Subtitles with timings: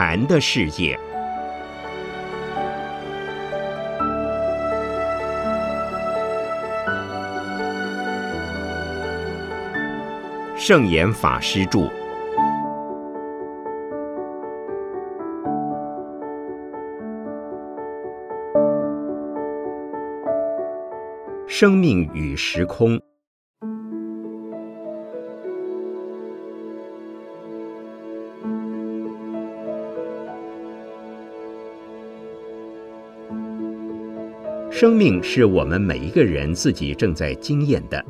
[0.00, 0.96] 禅的世界。
[10.56, 11.90] 圣严法师著。
[21.48, 23.07] 生命与时空。
[34.80, 38.00] 生命是我们每一个人自己正在经验的，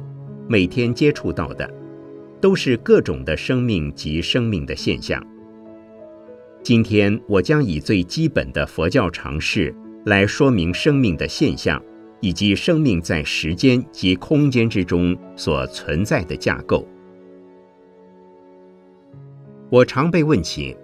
[0.47, 1.67] 每天接触到的，
[2.43, 5.19] 都是各种的生命及生命的现象。
[6.63, 11.83] 今天我将以最基本的佛教常识来说明生命的现象。
[12.21, 16.87] 以及生命在时间及空间之中所存在的架构。
[19.71, 20.77] 我常被问起：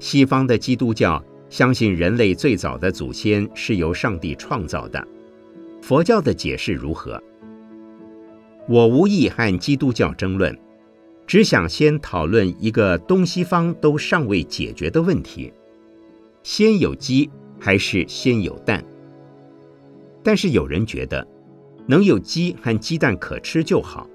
[0.00, 5.06] 西方的基督教相信人类最早的祖先是由上帝创造的，
[5.82, 7.20] 佛教的解释如何？
[8.68, 10.56] 我无意和基督教争论，
[11.26, 15.52] 只想先讨论一个东西方都尚未解决的问题：
[16.44, 18.82] 先有鸡还是先有蛋？
[20.22, 21.26] 但是有人觉得，
[21.88, 24.08] 能有鸡和鸡蛋可吃就好。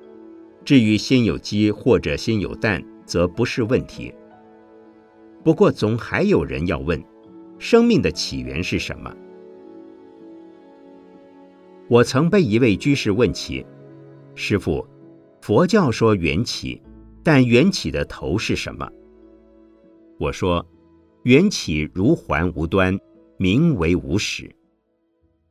[0.63, 4.13] 至于先有鸡或者先有蛋，则不是问题。
[5.43, 7.03] 不过总还有人要问：
[7.59, 9.13] 生命的起源是什么？
[11.89, 13.65] 我曾被一位居士问起
[14.35, 14.85] ：“师傅，
[15.41, 16.81] 佛教说缘起，
[17.23, 18.89] 但缘起的头是什么？”
[20.19, 20.67] 我说
[21.23, 22.99] ：“缘起如环无端，
[23.37, 24.53] 名为无始。”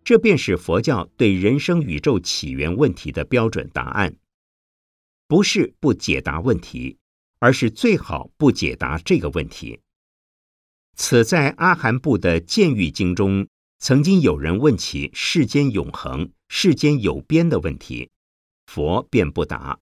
[0.05, 4.14] 这便是佛教对人生宇宙起源问题的标准答案，
[5.27, 6.98] 不是不解答问题，
[7.39, 9.81] 而是最好不解答这个问题。
[10.95, 13.48] 此在阿含部的《见喻经》中，
[13.79, 18.11] 曾经有人问起世间永恒、世间有边的问题，
[18.67, 19.79] 佛便不答，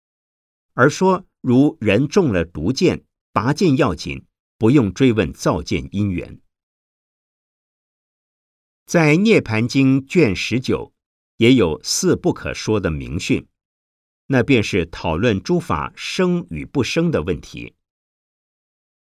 [0.75, 4.27] 而说如人中了毒箭，拔箭要紧，
[4.59, 6.41] 不用追问造箭因缘。
[8.85, 10.93] 在《涅盘经》卷十九，
[11.37, 13.47] 也有四不可说的明训，
[14.27, 17.75] 那便是讨论诸法生与不生的问题。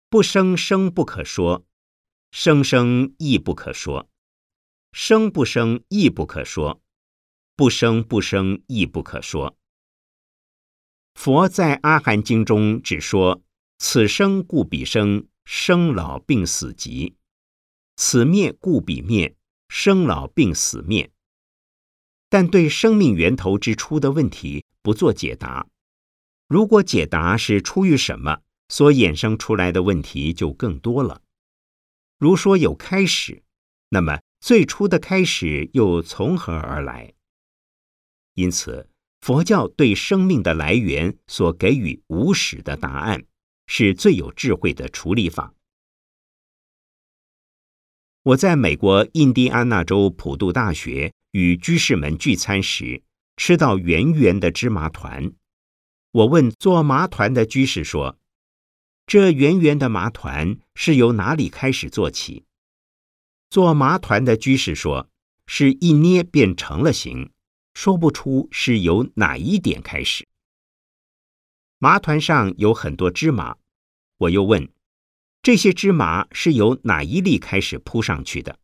[0.09, 1.65] 不生生不可说，
[2.31, 4.09] 生生亦不可说，
[4.91, 6.81] 生不生亦不可说，
[7.55, 9.57] 不生不生亦不可说。
[11.15, 13.41] 佛在《阿含经》中只说：
[13.77, 17.15] 此生故彼生，生老病死极；
[17.95, 19.35] 此灭故彼灭。
[19.73, 21.13] 生老病死灭，
[22.27, 25.65] 但对生命源头之初的问题不做解答。
[26.49, 31.21] 如果解答是出于什么，所衍生出来的问题就更多了。
[32.17, 33.43] 如说有开始，
[33.87, 37.13] 那么最初的开始又从何而来？
[38.33, 43.23] 因此，佛教对生命的来源所给予无始的答案，
[43.67, 45.53] 是最有智慧的处理法。
[48.23, 53.03] 我在美国印第安纳州普渡大学与居士们聚餐时，
[53.37, 55.31] 吃到圆圆的芝麻团。
[56.13, 58.17] 我问做麻团的居士说
[59.05, 62.45] ：“这圆圆的麻团是由哪里开始做起？”
[63.51, 65.09] 做麻团的居士说
[65.45, 67.33] ：“是一捏便成了形，
[67.73, 70.25] 说不出是由哪一点开始。”
[71.77, 73.57] 麻团上有很多芝麻，
[74.19, 74.71] 我又问。
[75.41, 78.57] 这些芝麻是由哪一粒开始铺上去的？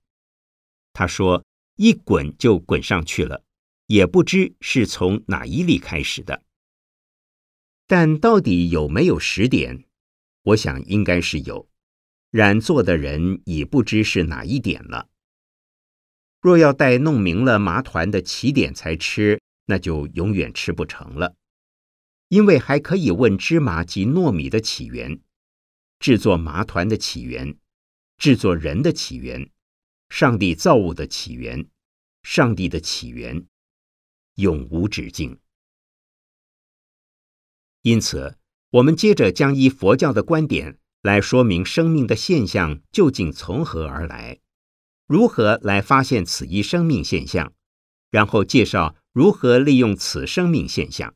[0.94, 1.44] 他说
[1.76, 3.44] ：“一滚就滚上去了，
[3.88, 6.44] 也不知是从哪一粒开始的。
[7.88, 9.84] 但到底有没有十点？
[10.44, 11.68] 我想应该是有，
[12.32, 15.10] 染做的人已不知是哪一点了。
[16.42, 21.36] 若要待弄明了麻团的起点才吃，那就永远吃不成了，
[22.30, 25.20] 因为还可以问芝麻及糯米的起源。”
[26.00, 27.58] 制作麻团的起源，
[28.20, 29.50] 制作人的起源，
[30.10, 31.68] 上帝造物的起源，
[32.22, 33.48] 上帝的起源，
[34.36, 35.40] 永无止境。
[37.82, 38.38] 因此，
[38.70, 44.40] 我们接着将依佛教的观点来说明生命的现象究竟从何而来，
[45.08, 47.54] 如何来发现此一生命现象，
[48.12, 51.14] 然后介绍如何利用此生命现象，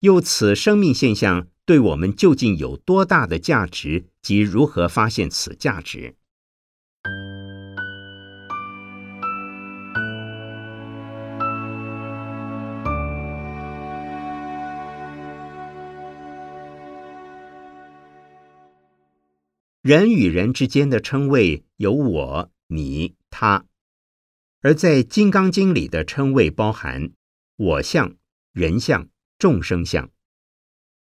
[0.00, 1.48] 又此生命现象。
[1.64, 6.16] 对我们究竟有多大的价值，及如何发现此价值？
[19.88, 23.64] 人与人之间的称谓有我、你、他，
[24.60, 27.12] 而在《金刚经》里的称谓包含
[27.56, 28.14] 我相、
[28.52, 29.08] 人相、
[29.38, 30.08] 众生相。《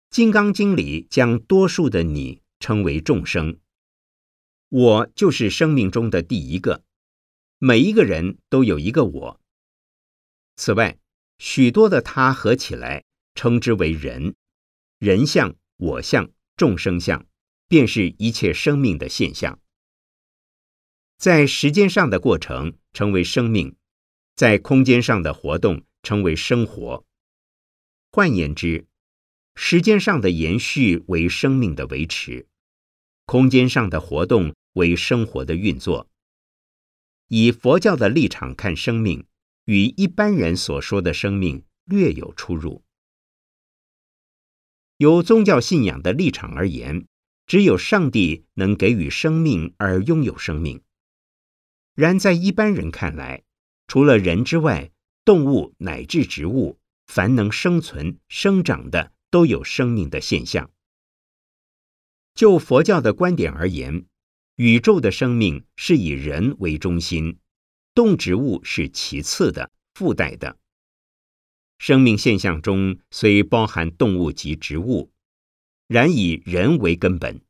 [0.09, 3.59] 金刚经》里将多数的你称为众生，
[4.69, 6.85] 我就是生命中的第一个，
[7.57, 9.41] 每一个人都有一个我。
[10.55, 10.97] 此外，
[11.39, 13.03] 许多的他合起来
[13.35, 14.33] 称之为人，
[14.97, 17.25] 人相、我相、众生相。
[17.71, 19.57] 便是一切生命的现象，
[21.17, 23.77] 在时间上的过程成为生命，
[24.35, 27.05] 在空间上的活动成为生活。
[28.11, 28.87] 换言之，
[29.55, 32.45] 时间上的延续为生命的维持，
[33.25, 36.09] 空间上的活动为生活的运作。
[37.29, 39.25] 以佛教的立场看生命，
[39.63, 42.83] 与一般人所说的生命略有出入。
[44.97, 47.07] 由宗教信仰的立场而言。
[47.45, 50.81] 只有上帝能给予生命而拥有生命。
[51.93, 53.43] 然在一般人看来，
[53.87, 54.91] 除了人之外，
[55.25, 60.71] 动物乃至植物，凡能生存、生长的，都有生命的现象。
[62.33, 64.05] 就佛教的观点而言，
[64.55, 67.39] 宇宙的生命是以人为中心，
[67.93, 70.57] 动植物是其次的、附带的。
[71.77, 75.10] 生命现象中虽包含动物及植物。
[75.91, 77.41] 然以人为根本，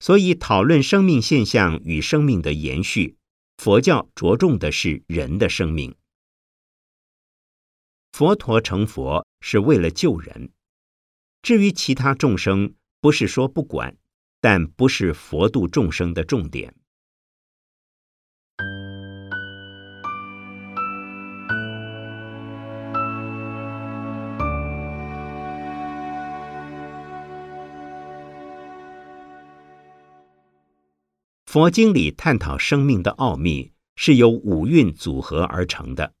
[0.00, 3.18] 所以讨论生命现象与生命的延续，
[3.56, 5.94] 佛教着重的是人的生命。
[8.10, 10.50] 佛陀成佛是为了救人，
[11.40, 13.96] 至于其他众生，不是说不管，
[14.40, 16.74] 但不是佛度众生的重点。
[31.52, 36.14] 佛经里探讨生命的奥秘，是由五蕴组合而成的。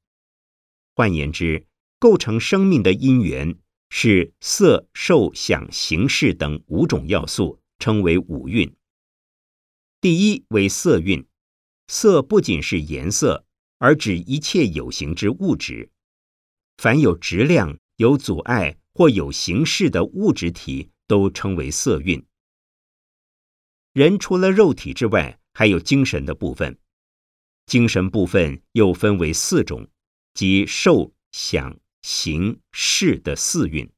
[0.96, 1.68] 换言之，
[2.00, 3.54] 构成生命的因缘
[3.90, 8.74] 是色、受、想、行、识等五种要素，称为五蕴。
[10.00, 11.24] 第一为色蕴，
[11.86, 13.46] 色不仅是颜色，
[13.78, 15.92] 而指一切有形之物质。
[16.78, 22.20] 凡有质量、有阻碍或有形式的物质体，都称为色蕴。
[23.92, 26.78] 人除了肉体之外，还有精神的部分。
[27.66, 29.88] 精神部分又分为四种，
[30.32, 33.90] 即受、想、行、识的四蕴。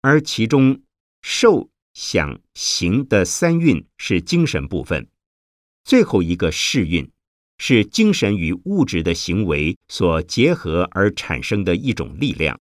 [0.00, 0.82] 而其中
[1.20, 5.08] 受、想、行的三蕴是精神部分，
[5.84, 7.08] 最后一个识蕴
[7.58, 12.60] 是精神与物质的行为所结合而产生的一种力量，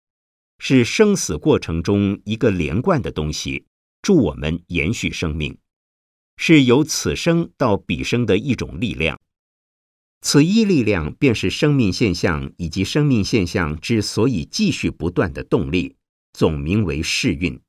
[0.58, 3.66] 是生死过程中一个连贯的东西，
[4.00, 5.58] 助我们延续生命。
[6.36, 9.20] 是由此生到彼生的一种力量，
[10.20, 15.96] 此一力量便是生命现象以及生命现象之所以继续不断的动力，
[16.32, 17.60] 总名为世运。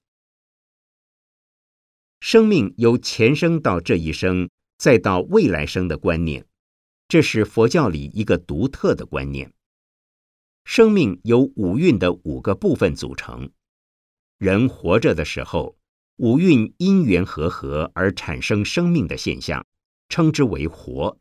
[2.19, 6.45] 生命由前生到这一生，再到未来生的观念，
[7.07, 9.53] 这是佛教里一个独特的观念。
[10.65, 13.49] 生命由五蕴的五个部分组成，
[14.37, 15.76] 人活着的时候。
[16.17, 19.67] 五蕴因缘和合而产生生命的现象，
[20.09, 21.19] 称之为活。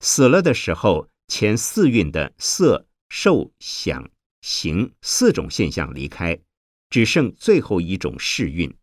[0.00, 4.10] 死了的时候，前四蕴的色、受、想、
[4.42, 6.38] 行四种现象离开，
[6.90, 8.76] 只剩最后一种世蕴。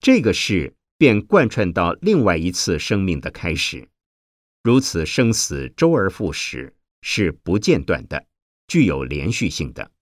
[0.00, 3.88] 这个世便贯穿到另外一次生命的开始。
[4.64, 8.26] 如此生死周而复始，是不间断的，
[8.66, 9.92] 具有连续性的。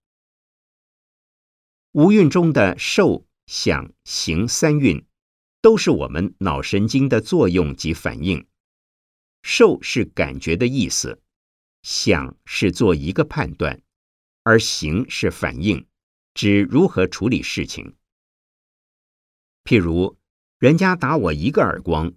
[1.91, 3.27] 五蕴中的受。
[3.47, 5.05] 想行三运，
[5.61, 8.45] 都是我们脑神经的作用及反应。
[9.41, 11.21] 受是感觉的意思，
[11.81, 13.81] 想是做一个判断，
[14.43, 15.87] 而行是反应，
[16.33, 17.95] 指如何处理事情。
[19.63, 20.17] 譬如，
[20.59, 22.13] 人家打我一个耳光，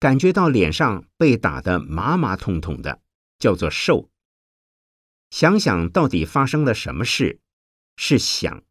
[0.00, 3.00] 感觉到脸上被打得麻麻痛痛的，
[3.38, 4.10] 叫做受。
[5.30, 7.40] 想想到底发生了什么事，
[7.96, 8.64] 是想。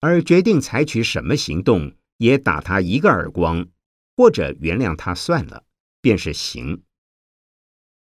[0.00, 3.68] 而决定采取什么行动，也打他一个耳光，
[4.16, 5.64] 或者原谅他算了，
[6.00, 6.82] 便是行。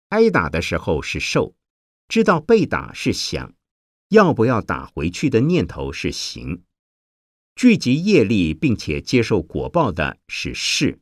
[0.09, 1.55] 挨打的时候是受，
[2.07, 3.53] 知道被打是想，
[4.09, 6.63] 要不要打回去的念头是行。
[7.55, 10.99] 聚集业力并且接受果报的是事。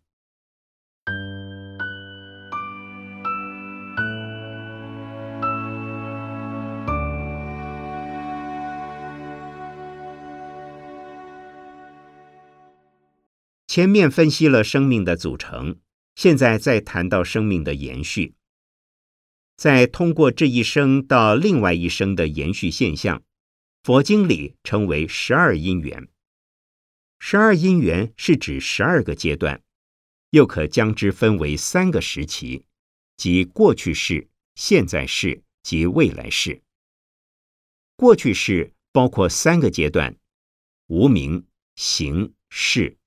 [13.71, 15.79] 前面分析了生命的组成，
[16.13, 18.33] 现在再谈到生命的延续。
[19.55, 23.23] 在通过这一生到另外一生的延续现象，
[23.81, 26.09] 佛经里称为十二因缘。
[27.17, 29.63] 十二因缘是指十二个阶段，
[30.31, 32.65] 又可将之分为三个时期，
[33.15, 36.61] 即过去式、现在式及未来式。
[37.95, 40.17] 过去式包括三个阶段：
[40.87, 42.97] 无名、行、识；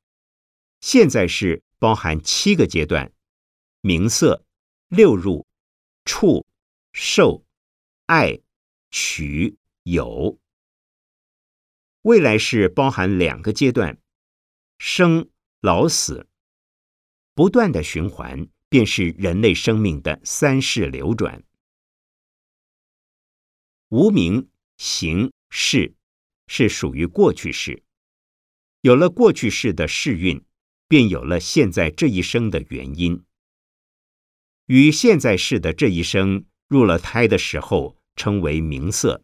[0.87, 3.11] 现在是包含七个阶段：
[3.81, 4.45] 名色、
[4.89, 5.47] 六入。
[6.05, 6.45] 处、
[6.93, 7.47] 受、
[8.05, 8.43] 爱、
[8.91, 10.39] 取、有，
[12.03, 13.99] 未来是包含两个阶段：
[14.77, 15.31] 生、
[15.63, 16.29] 老、死，
[17.33, 21.43] 不断的循环，便是人类生命的三世流转。
[23.89, 25.95] 无名、行、世
[26.47, 27.83] 是属于过去式，
[28.83, 30.45] 有了过去式的世运，
[30.89, 33.25] 便有了现在这一生的原因。
[34.67, 39.23] 与现在世的这一生入了胎的时候，称为明色。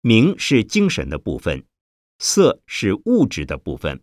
[0.00, 1.66] 明是精神的部分，
[2.18, 4.02] 色是物质的部分，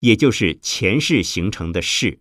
[0.00, 2.20] 也就是前世形成的事。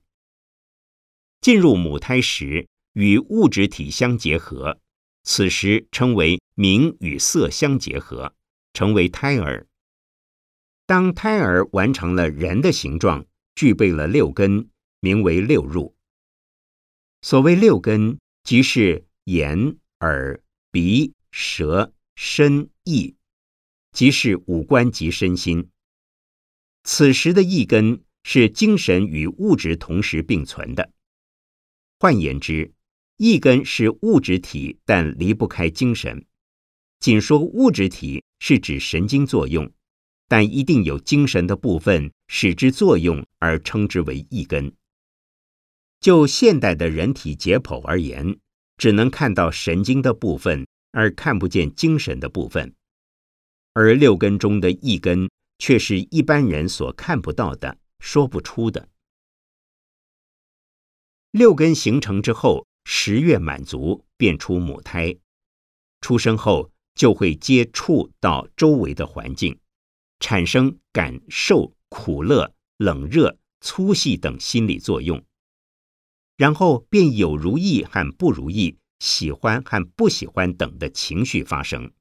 [1.41, 4.79] 进入母胎时，与物质体相结合，
[5.23, 8.33] 此时称为明与色相结合，
[8.73, 9.67] 成为胎儿。
[10.85, 13.25] 当胎儿完成了人的形状，
[13.59, 14.69] 具备了六根，
[15.01, 15.93] 名为六入。
[17.21, 23.17] 所谓六根，即是眼、耳、鼻、舌、身、意，
[23.91, 25.71] 即是五官及身心。
[26.85, 30.93] 此时的意根是精神与物质同时并存的。
[31.99, 32.71] 换言之，
[33.17, 36.25] 意根是物质体，但离不开精神。
[37.01, 39.69] 仅说物质体是指神经作用，
[40.29, 44.71] 但一定有精神的部分使之作用，而称之为意根。
[45.99, 48.39] 就现代的人体解剖而言，
[48.77, 52.73] 只能看到神经的部分，而看不见精神的部分。
[53.73, 58.87] 而六根中的一根，却是一般人所看不到的、说不出的。
[61.31, 65.17] 六根形成之后，十月满足，便出母胎。
[66.01, 69.59] 出生后就会接触到周围的环境，
[70.19, 75.23] 产生感受苦乐、冷热、粗细等心理作用。
[76.37, 81.91] 然后便有如意和不如意、喜欢和不喜欢等的情绪发生。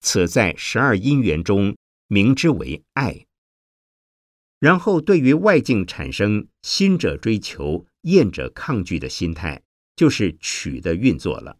[0.00, 3.26] 此在十二因缘中名之为爱。
[4.58, 9.62] 然后对于外境产生心者追求、厌者抗拒的心态，
[9.94, 11.58] 就是取的运作了。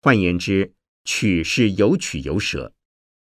[0.00, 0.74] 换言之，
[1.04, 2.72] 取是有取有舍，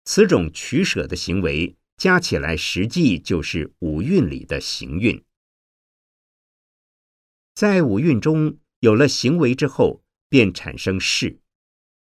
[0.04, 5.24] 此种取舍的行为加起来，实际就是五蕴里的行运。
[7.54, 11.40] 在五蕴中有了行为之后，便产生事。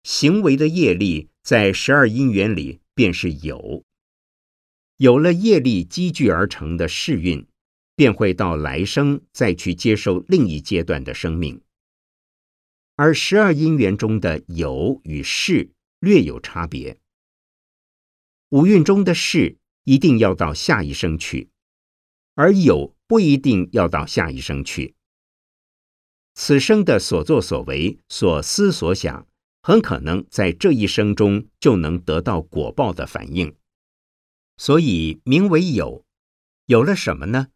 [0.03, 3.83] 行为的业力在十二因缘里便是有。
[4.97, 7.45] 有了业力积聚而成的世运，
[7.95, 11.61] 便会到来生再去接受另一阶段的生命。
[12.95, 16.97] 而十二因缘中的有与事略有差别。
[18.55, 21.49] 五蕴中的事一定要到下一生去，
[22.35, 24.95] 而有不一定要到下一生去。
[26.35, 29.27] 此生的所作所为、所思所想，
[29.61, 33.53] 很可能在这一生中就能得到果报的反应，
[34.55, 36.05] 所以名为有。
[36.67, 37.47] 有了什么呢？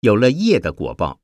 [0.00, 1.20] 有了业的果报。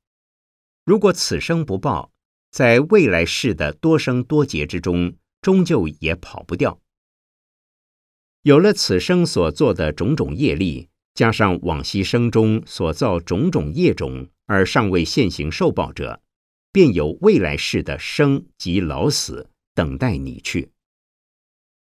[0.84, 2.12] 如果此生不报，
[2.52, 6.80] 在未来世的多生多劫之中，终究也跑不掉。
[8.42, 16.20] 有了此生所做的种种业力，加上往昔生中所造种种业种，而尚未现行受报者。
[16.72, 20.70] 便有未来世的生及老死等待你去。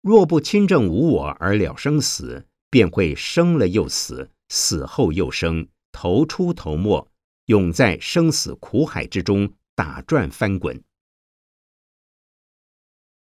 [0.01, 7.09] 若不亲证无我而了生死，便会生了又死，死后又生，头出头没，
[7.47, 10.83] 永在生死苦海之中打转翻滚。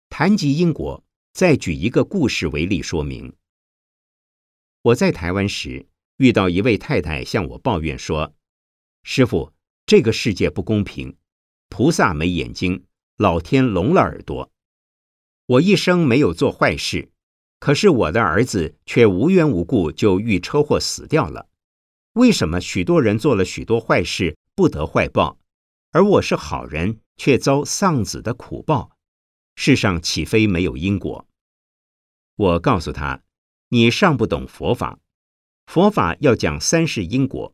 [0.08, 1.04] 谈及因果，
[1.38, 3.32] 再举一个故事为例说明。
[4.82, 8.34] 我在台湾时，遇到一位太太向我抱怨说
[9.04, 9.52] ：“师傅，
[9.86, 11.16] 这个世界不公平。”
[11.70, 12.86] 菩萨没眼睛，
[13.18, 14.50] 老天聋了耳朵。
[15.46, 17.12] 我一生没有做坏事，
[17.60, 21.48] 可是我的儿子却无缘无故就遇车祸死掉了。
[22.14, 25.38] 为什么许多人做了许多坏事不得坏报，
[25.92, 28.90] 而我是好人却遭丧子的苦报？
[29.54, 31.27] 世上岂非没有因果？
[32.38, 33.24] 我告诉他
[33.70, 35.00] ：“你尚不懂佛法，
[35.66, 37.52] 佛法要讲三世因果，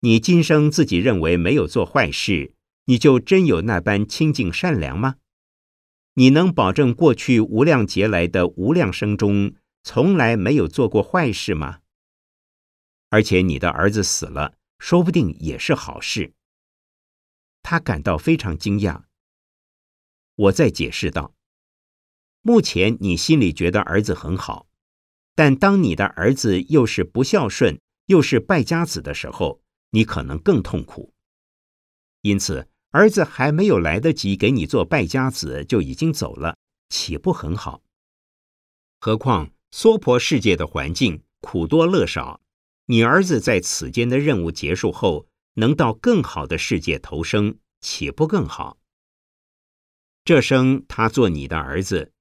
[0.00, 2.54] 你今生自己认为没有做坏事，
[2.86, 5.16] 你就真有那般清净善良吗？
[6.14, 11.80] 你能保证过去无量劫来的无量生中，从来没有做过坏事吗？
[13.10, 16.32] 而且你的儿子死了，说不定也是好事。
[17.62, 19.02] 他感到非常惊讶。
[20.36, 21.34] 我再解释道：
[22.42, 24.66] 目前你心里觉得儿子很好，
[25.34, 31.12] 但当你的儿子又是不孝顺，又是败家子的时候，你可能更痛苦。
[32.22, 36.56] 因此，儿子还没有来得及给你做败家子，就已经走了，
[36.88, 37.82] 岂不很好？
[39.00, 42.40] 何况娑婆世界的环境苦多乐少，
[42.86, 48.78] 你儿子在此间的任务结束后，能到更好的世界投生，岂不更好？
[50.24, 52.12] 这生他做你的儿子，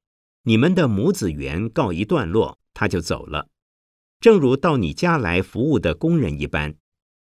[0.43, 3.50] 你们的母子缘告一段落，他就走了，
[4.19, 6.75] 正如到你家来服务的工人一般，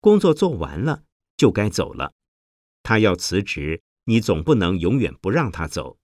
[0.01, 1.05] 工作做完了
[1.37, 2.13] 就该走了。
[2.83, 5.99] 他要辞职，你总不能永远不让他走。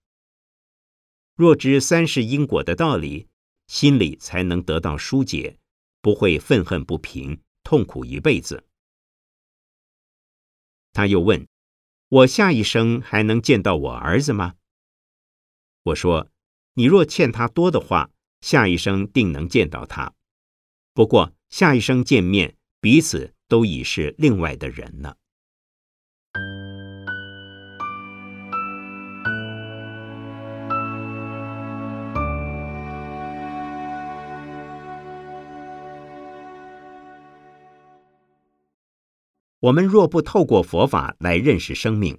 [1.34, 3.28] 若知三世因果的道理，
[3.66, 5.58] 心里才能得到疏解，
[6.00, 8.66] 不会愤恨不平，痛苦一辈子。
[10.92, 11.46] 他又问
[12.10, 14.56] ：“我下一生还能见到我儿子吗？”
[15.84, 16.28] 我说
[16.74, 18.08] ：“你若欠他多的话，
[18.40, 20.14] 下一生定能见到他。
[20.94, 25.16] 不过下一生见面，彼此都已是另外的人了。”
[39.60, 42.18] 我们若不透过佛法来认识生命，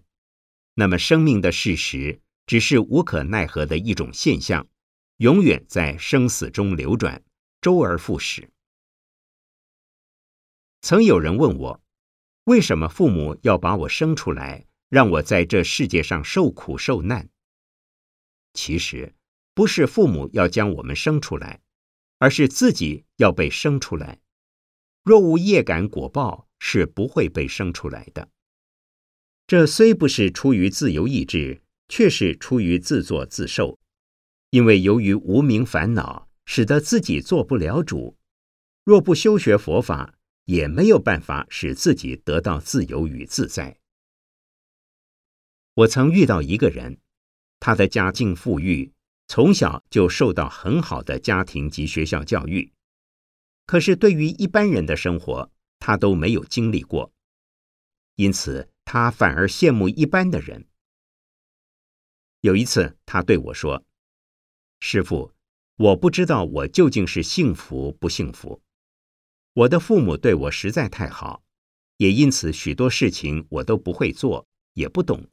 [0.76, 4.68] 那么生命的事实只是无可奈何的一种现象，
[5.18, 7.24] 永远在生死中流转，
[7.62, 8.50] 周而复始。
[10.82, 11.82] 曾有人问我，
[12.46, 17.30] 为什么父母要把我生出来，让我在这世界上受苦受难？
[18.54, 19.16] 其实
[19.54, 21.62] 不是父母要将我们生出来，
[22.20, 24.20] 而是自己要被生出来。
[25.04, 26.48] 若无业感果报。
[26.66, 28.30] 是不会被生出来的。
[29.48, 33.80] 这虽不是出于自由意志，却是出于自作自受。
[34.50, 38.18] 因为由于无名烦恼，使得自己做不了主。
[38.84, 40.16] 若不修学佛法，
[40.46, 43.80] 也没有办法使自己得到自由与自在。
[45.74, 47.00] 我曾遇到一个人，
[47.60, 48.94] 他的家境富裕，
[49.28, 52.72] 从小就受到很好的家庭及学校教育。
[53.66, 57.12] 可是对于一般人的生活，他都没有经历过，
[58.18, 60.68] 因此他反而羡慕一般的人。
[62.44, 63.86] 有一次，他对我说
[64.82, 65.32] ：“师傅，
[65.78, 68.62] 我不知道我究竟是幸福不幸福。
[69.54, 71.42] 我的父母对我实在太好，
[71.96, 75.26] 也因此许多事情我都不会做，也不懂。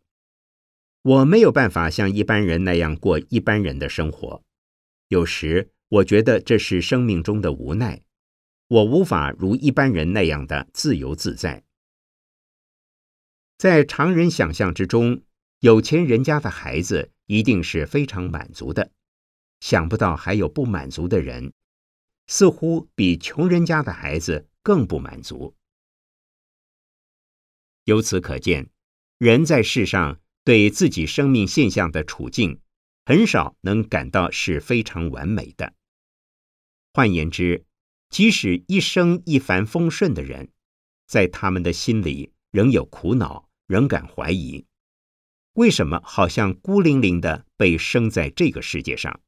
[1.02, 4.44] 我没有办法像一般人那样过一般人的生活。
[5.08, 8.00] 有时我觉得这是生命中的无奈。”
[8.68, 11.64] 我无法如一般人那样的自由自在。
[13.58, 15.22] 在常人想象之中，
[15.60, 18.90] 有钱人家的孩子一定是非常满足的。
[19.60, 21.52] 想不到还有不满足的人，
[22.26, 25.54] 似乎比穷人家的孩子更不满足。
[27.84, 28.70] 由此可见，
[29.18, 32.58] 人在世上对自己生命现象的处境，
[33.04, 35.74] 很少能感到是非常完美的。
[36.94, 37.66] 换言之，
[38.08, 40.50] 即使一生一帆风顺的人，
[41.06, 44.64] 在他们的心里仍有苦恼，仍感怀疑：
[45.54, 49.20] 为什么好像孤零零的被生在这个世界上？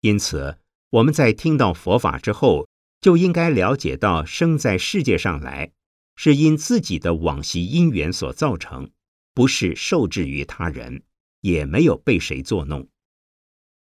[0.00, 0.58] 因此，
[0.90, 2.68] 我们在听到佛法之后，
[3.00, 5.72] 就应该了解到，生在世界上来，
[6.14, 8.90] 是因自己的往昔因缘所造成，
[9.34, 11.02] 不是受制于他人，
[11.40, 12.88] 也没有被谁作弄。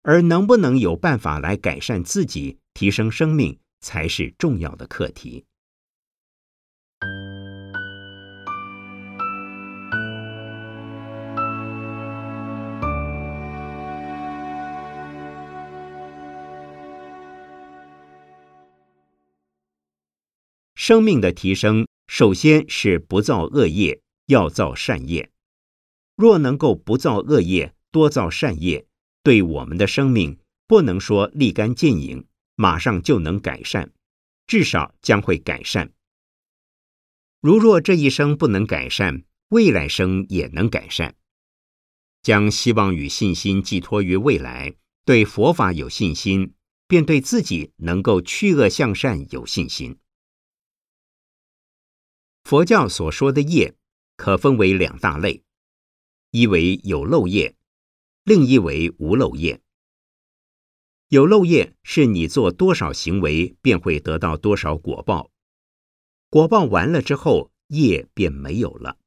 [0.02, 2.58] 而能不能有办法来改善自己？
[2.74, 5.44] 提升生命才是重要的课题。
[20.82, 25.30] 生命的提升，首先是不造恶业，要造善业。
[26.16, 28.84] 若能够不造恶业，多造善业，
[29.22, 32.26] 对我们的生命不能说立竿见影。
[32.56, 33.92] 马上就能改善，
[34.48, 35.92] 至少将会改善。
[37.40, 41.14] 如若这一生不能改善，未来生也能改善。
[42.22, 46.54] 将希望与信心寄托于未来，对佛法有信心，
[46.88, 49.96] 便对自己能够去恶向善有信心。
[52.44, 53.74] 佛教所说的业，
[54.16, 55.42] 可分为两大类，
[56.30, 57.56] 一为有漏业，
[58.24, 59.60] 另一为无漏业。
[61.08, 65.30] 有漏业是你做多少行为，便会得到多少果报，
[66.30, 68.98] 果报完了之后，业便没有了，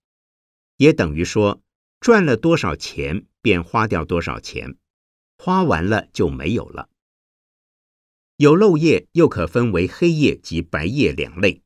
[0.78, 1.62] 也等于说
[2.00, 4.78] 赚了多少钱，便花掉多少钱，
[5.38, 6.89] 花完了就没有了。
[8.38, 11.64] 有漏业又可分为黑业及白业两类。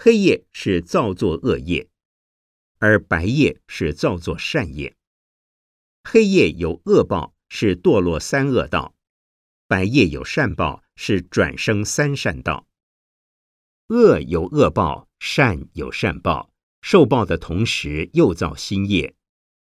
[0.00, 1.88] 黑夜是造作恶业，
[2.78, 4.96] 而白夜是造作善业。
[6.04, 8.94] 黑夜有恶报，是堕落三恶道；
[9.66, 12.68] 白夜有善报，是转生三善道。
[13.88, 19.16] 恶有恶报，善有善报，受报的同时又造新业，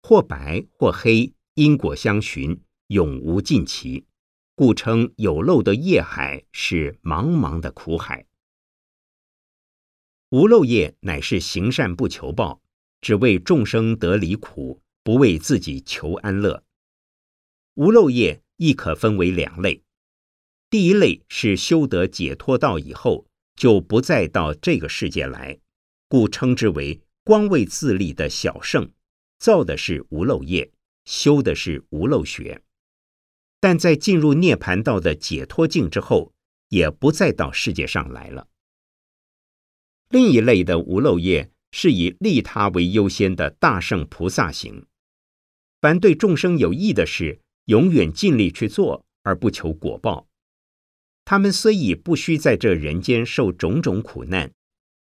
[0.01, 4.05] 或白或黑，因果相循，永无尽期，
[4.55, 8.25] 故称有漏的业海是茫茫的苦海。
[10.31, 12.61] 无漏业乃是行善不求报，
[13.01, 16.63] 只为众生得离苦，不为自己求安乐。
[17.73, 19.83] 无漏业亦可分为两类，
[20.69, 25.59] 第一类是修得解脱道以后，就不再到这个世界来，
[26.07, 28.89] 故称之为光为自立的小圣，
[29.37, 30.71] 造的是无漏业，
[31.03, 32.61] 修的是无漏学。
[33.59, 36.31] 但在进入涅盘道的解脱境之后，
[36.69, 38.47] 也不再到世界上来了。
[40.11, 44.85] 另一类的无漏业是以利他为优先的大圣菩萨行，
[45.79, 50.27] 凡对众生有益的事，永远尽力去做，而不求果报。
[51.23, 54.51] 他们虽已不需在这人间受种种苦难，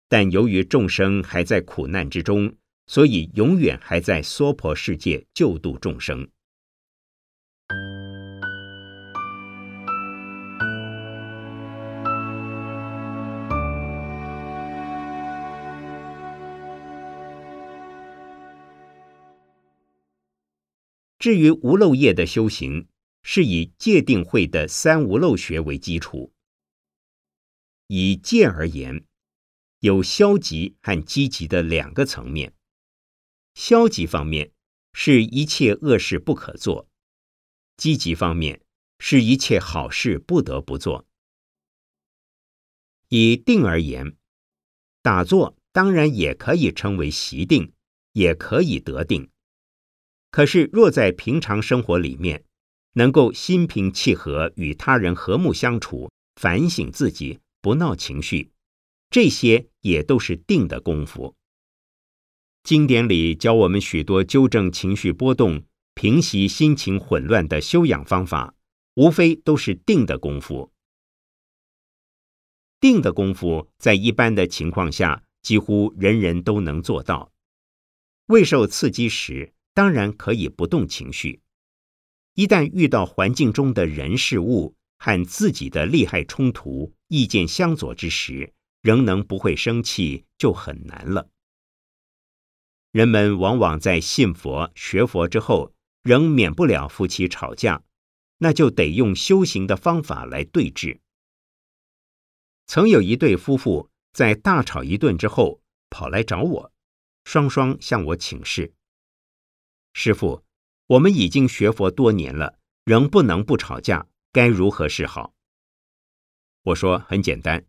[0.09, 2.55] 但由于众生还在苦难之中，
[2.87, 6.29] 所以永远还在娑婆世界救度众生。
[21.23, 22.89] 至于无漏业的修行，
[23.23, 26.33] 是以戒定慧的三无漏学为基础。
[27.87, 29.07] 以戒而言，
[29.79, 32.55] 有消极和积极的两个层面。
[33.55, 34.51] 消极方面
[34.95, 36.89] 是一切恶事不可做；
[37.77, 38.61] 积极方面
[38.99, 41.07] 是一切好事不得不做。
[43.07, 44.17] 以定而言，
[45.03, 47.73] 打坐当然也可以称为习定，
[48.11, 49.31] 也可以得定。
[50.33, 52.43] 可是，若在平常生活里面，
[52.95, 58.51] 能够心平气和与他人和睦相处，反省自己，不闹情绪，
[59.11, 61.37] 这些也都是定的功夫。
[62.65, 68.55] 经典里教我们许多纠正情绪波动、平息心情混乱的修养方法，
[68.95, 70.73] 无非都是定的功夫。
[72.81, 77.33] 定的功夫在一般的情况下，几乎人人都能做到。
[78.29, 79.53] 未受刺激时。
[79.75, 81.41] 当然可以不动情绪，
[82.35, 91.29] 一旦遇到环境中的人事物和自己的利害冲突、意见相左之时，仍能不会生气，就很难了。
[92.91, 97.83] 人们往往在信佛、学佛之后，仍免不了夫妻吵架，
[98.39, 100.99] 那就得用修行的方法来对峙。
[102.67, 106.73] 曾有一对夫妇在大吵一顿之后，跑来找我，
[107.25, 108.75] 双双向我请示。
[109.95, 110.43] 师傅，
[110.87, 115.35] 我们已经学佛多年了，仍不能不吵架，该如何是好？
[116.63, 117.67] 我说很简单，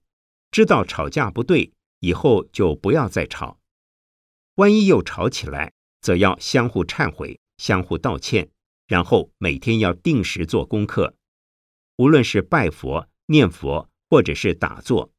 [0.49, 3.59] 知道吵架不对，以后就不要再吵。
[4.55, 8.49] 万一又吵起来，则要相互忏悔，相互道歉，
[8.87, 11.15] 然后每天要定时做功课，
[11.97, 15.11] 无论是拜佛、念佛，或者是打坐。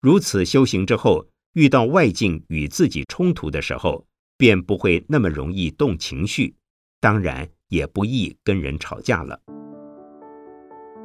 [0.00, 4.06] 如此修行之后，遇到外境与自己冲突的时候。
[4.36, 6.56] 便不会那么容易动情绪，
[7.00, 9.40] 当然也不易跟人吵架了。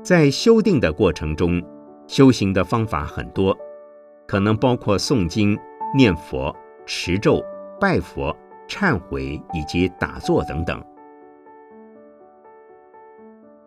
[0.03, 1.61] 在修定的过程中，
[2.07, 3.57] 修行的方法很多，
[4.27, 5.57] 可能包括诵经、
[5.95, 7.43] 念佛、持咒、
[7.79, 8.35] 拜佛、
[8.67, 10.83] 忏悔以及打坐等等。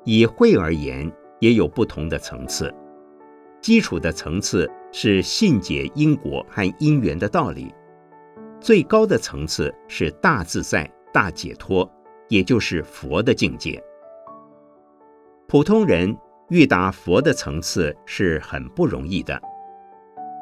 [0.05, 2.75] 以慧而言，也有不同的层次。
[3.61, 7.73] 基础的层次是信解因果和因缘的道理。
[8.63, 11.91] 最高的层次是大自在、大解脱，
[12.29, 13.83] 也就是佛的境界。
[15.49, 16.17] 普通人
[16.49, 19.41] 欲达佛的层次是很不容易的，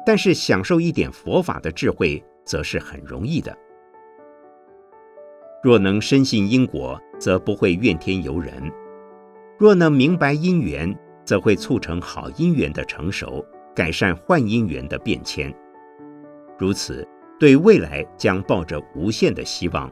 [0.05, 3.57] 但是享受一点佛法的智慧，则是很容易的。
[5.63, 8.71] 若能深信因果，则不会怨天尤人；
[9.57, 13.43] 若能明白因缘，则会促成好因缘的成熟，
[13.75, 15.51] 改善坏因缘的变迁。
[16.59, 17.07] 如此，
[17.41, 19.91] 对未来将抱着无限的希望，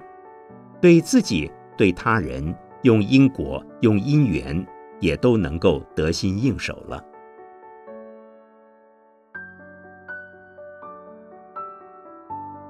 [0.80, 4.64] 对自己、对他人，用因果、用因缘，
[5.00, 7.04] 也都能够得心应手了。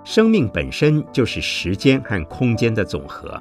[0.06, 3.38] 生命本身就是时间和空间的总和，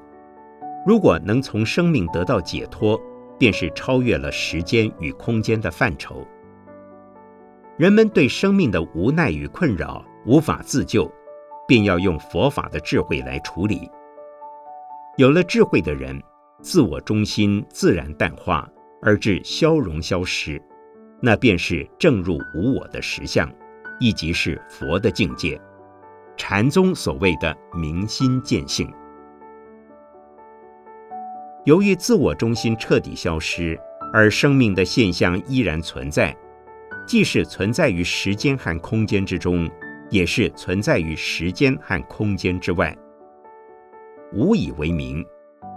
[0.85, 3.01] 如果能从生命得到解脱，
[3.39, 6.27] 便是超越了时间与空间的范畴。
[7.77, 11.09] 人们对生命的无奈与困扰无法自救，
[11.69, 13.89] 便要用佛法的智慧来处理。
[15.19, 16.21] 有了智慧的人，
[16.63, 18.69] 自我中心自然淡化，
[19.03, 20.61] 而至消融消失，
[21.21, 23.53] 那便是正入无我的实相，
[24.01, 25.61] 亦即是佛的境界。
[26.37, 28.89] 禅宗所谓的明心见性。
[31.65, 33.79] 由于自我中心彻底消失，
[34.13, 36.35] 而生命的现象依然存在。
[37.07, 39.69] 即使存在于时间和空间之中，
[40.11, 42.97] 也是存在于时间和空间之外。
[44.33, 45.25] 无以为名，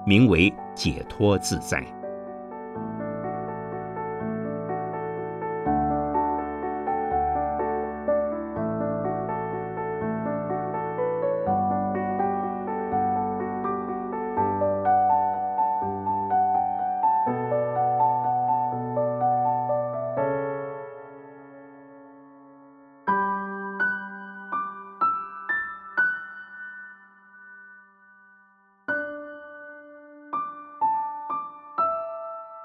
[0.05, 2.00] 名为解脱自在。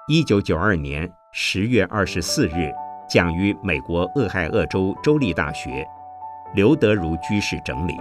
[0.09, 2.73] 一九九二年十月二十四日，
[3.09, 5.85] 讲于美国俄亥俄州州立大学，
[6.55, 7.97] 刘德如居士整理。